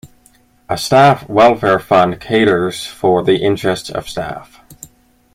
[0.67, 4.59] A Staff Welfare Fund caters for the interests of staff.